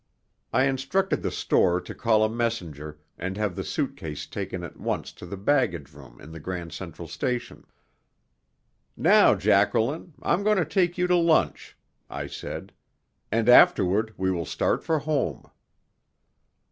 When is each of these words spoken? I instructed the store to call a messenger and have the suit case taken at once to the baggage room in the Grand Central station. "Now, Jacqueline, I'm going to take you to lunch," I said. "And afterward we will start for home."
I 0.51 0.63
instructed 0.63 1.21
the 1.21 1.29
store 1.29 1.79
to 1.79 1.93
call 1.93 2.23
a 2.23 2.27
messenger 2.27 2.97
and 3.19 3.37
have 3.37 3.55
the 3.55 3.63
suit 3.63 3.95
case 3.95 4.25
taken 4.25 4.63
at 4.63 4.79
once 4.79 5.11
to 5.11 5.27
the 5.27 5.37
baggage 5.37 5.93
room 5.93 6.19
in 6.19 6.31
the 6.31 6.39
Grand 6.39 6.73
Central 6.73 7.07
station. 7.07 7.65
"Now, 8.97 9.35
Jacqueline, 9.35 10.15
I'm 10.23 10.41
going 10.41 10.57
to 10.57 10.65
take 10.65 10.97
you 10.97 11.05
to 11.05 11.15
lunch," 11.15 11.77
I 12.09 12.25
said. 12.25 12.73
"And 13.31 13.47
afterward 13.47 14.15
we 14.17 14.31
will 14.31 14.47
start 14.47 14.83
for 14.83 14.97
home." 14.97 15.47